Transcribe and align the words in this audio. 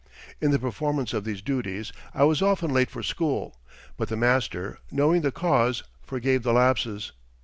In 0.41 0.49
the 0.49 0.57
performance 0.57 1.13
of 1.13 1.25
these 1.25 1.43
duties 1.43 1.93
I 2.11 2.23
was 2.23 2.41
often 2.41 2.73
late 2.73 2.89
for 2.89 3.03
school, 3.03 3.59
but 3.97 4.09
the 4.09 4.17
master, 4.17 4.79
knowing 4.89 5.21
the 5.21 5.31
cause, 5.31 5.83
forgave 6.01 6.41
the 6.41 6.53
lapses. 6.53 7.11